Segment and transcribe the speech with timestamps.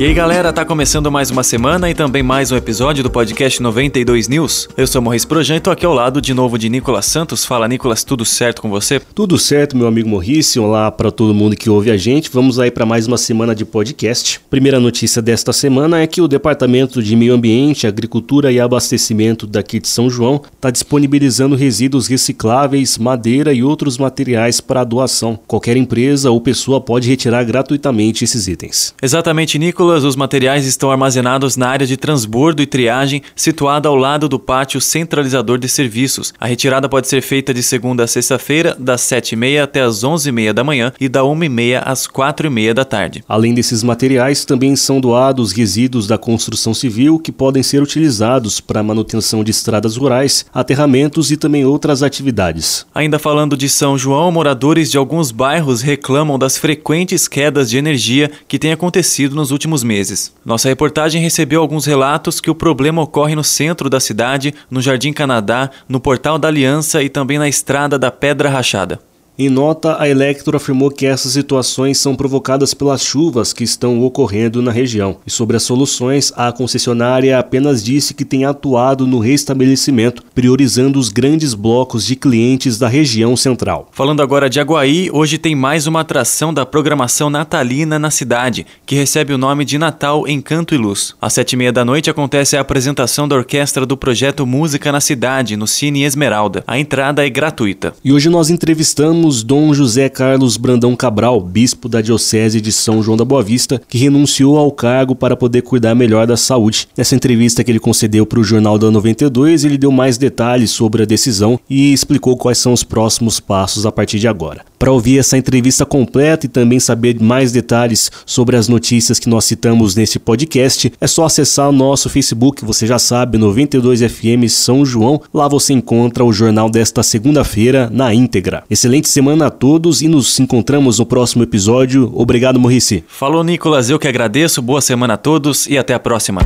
[0.00, 3.62] E aí galera, tá começando mais uma semana e também mais um episódio do podcast
[3.62, 4.66] 92 News.
[4.74, 7.44] Eu sou Morris Projan tô aqui ao lado de novo de Nicolas Santos.
[7.44, 8.98] Fala Nicolas, tudo certo com você?
[8.98, 10.56] Tudo certo, meu amigo Morris.
[10.56, 12.30] Olá para todo mundo que ouve a gente.
[12.32, 14.40] Vamos aí para mais uma semana de podcast.
[14.48, 19.78] Primeira notícia desta semana é que o Departamento de Meio Ambiente, Agricultura e Abastecimento daqui
[19.78, 25.38] de São João está disponibilizando resíduos recicláveis, madeira e outros materiais para doação.
[25.46, 28.94] Qualquer empresa ou pessoa pode retirar gratuitamente esses itens.
[29.02, 34.28] Exatamente, Nicolas os materiais estão armazenados na área de transbordo e triagem, situada ao lado
[34.28, 36.32] do pátio centralizador de serviços.
[36.38, 40.64] A retirada pode ser feita de segunda a sexta-feira, das 7h30 até as 11h30 da
[40.64, 43.24] manhã e da 1h30 às 4h30 da tarde.
[43.28, 48.82] Além desses materiais, também são doados resíduos da construção civil que podem ser utilizados para
[48.82, 52.86] manutenção de estradas rurais, aterramentos e também outras atividades.
[52.94, 58.30] Ainda falando de São João, moradores de alguns bairros reclamam das frequentes quedas de energia
[58.46, 60.34] que têm acontecido nos últimos últimos meses.
[60.44, 65.12] Nossa reportagem recebeu alguns relatos que o problema ocorre no centro da cidade, no Jardim
[65.12, 69.00] Canadá, no Portal da Aliança e também na Estrada da Pedra Rachada.
[69.42, 74.60] Em nota, a Electro afirmou que essas situações são provocadas pelas chuvas que estão ocorrendo
[74.60, 75.16] na região.
[75.26, 81.08] E sobre as soluções, a concessionária apenas disse que tem atuado no restabelecimento, priorizando os
[81.08, 83.88] grandes blocos de clientes da região central.
[83.92, 88.94] Falando agora de Aguaí, hoje tem mais uma atração da programação natalina na cidade, que
[88.94, 91.14] recebe o nome de Natal Encanto e Luz.
[91.18, 95.00] Às sete e meia da noite acontece a apresentação da orquestra do projeto Música na
[95.00, 96.62] Cidade, no Cine Esmeralda.
[96.66, 97.94] A entrada é gratuita.
[98.04, 103.16] E hoje nós entrevistamos Dom José Carlos Brandão Cabral, bispo da Diocese de São João
[103.16, 106.88] da Boa Vista, que renunciou ao cargo para poder cuidar melhor da saúde.
[106.96, 111.02] Nessa entrevista que ele concedeu para o Jornal da 92, ele deu mais detalhes sobre
[111.02, 114.64] a decisão e explicou quais são os próximos passos a partir de agora.
[114.80, 119.44] Para ouvir essa entrevista completa e também saber mais detalhes sobre as notícias que nós
[119.44, 125.20] citamos nesse podcast, é só acessar o nosso Facebook, você já sabe, 92FM São João.
[125.34, 128.64] Lá você encontra o jornal desta segunda-feira na íntegra.
[128.70, 132.10] Excelente semana a todos e nos encontramos no próximo episódio.
[132.14, 133.04] Obrigado, Morrici.
[133.08, 133.90] Falou, Nicolas.
[133.90, 134.62] Eu que agradeço.
[134.62, 136.40] Boa semana a todos e até a próxima.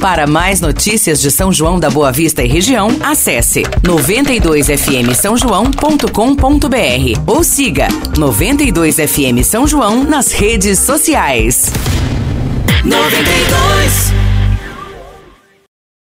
[0.00, 7.20] Para mais notícias de São João da Boa Vista e região, acesse 92fm São João.com.br
[7.26, 11.72] ou siga 92fm São João nas redes sociais.
[12.84, 14.27] 92